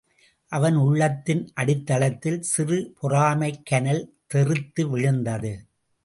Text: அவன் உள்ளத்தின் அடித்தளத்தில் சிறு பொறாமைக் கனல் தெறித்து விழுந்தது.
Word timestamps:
அவன் 0.47 0.75
உள்ளத்தின் 0.75 1.51
அடித்தளத்தில் 1.55 2.39
சிறு 2.39 2.93
பொறாமைக் 3.01 3.65
கனல் 3.65 4.17
தெறித்து 4.27 4.89
விழுந்தது. 4.89 5.65